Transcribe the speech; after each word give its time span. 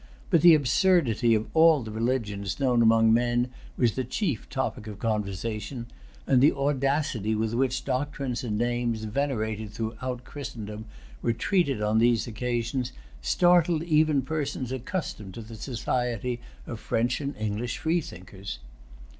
But 0.31 0.41
the 0.41 0.55
absurdity 0.55 1.35
of 1.35 1.45
all 1.53 1.83
the 1.83 1.91
religions 1.91 2.59
known 2.59 2.81
among 2.81 3.13
men 3.13 3.51
was 3.77 3.91
the 3.93 4.03
chief 4.03 4.49
topic 4.49 4.87
of 4.87 4.97
conversation; 4.97 5.85
and 6.25 6.41
the 6.41 6.53
audacity 6.53 7.35
with 7.35 7.53
which 7.53 7.85
doctrines 7.85 8.43
and 8.43 8.57
names 8.57 9.03
venerated 9.03 9.69
throughout 9.69 10.23
Christendom 10.23 10.85
were 11.21 11.33
treated 11.33 11.83
on 11.83 11.99
these 11.99 12.25
occasions 12.25 12.93
startled 13.21 13.83
even 13.83 14.23
persons 14.23 14.71
accustomed 14.71 15.35
to 15.35 15.43
the 15.43 15.53
society 15.55 16.39
of 16.65 16.79
French 16.79 17.21
and 17.21 17.37
English 17.37 17.77
freethinkers. 17.77 18.57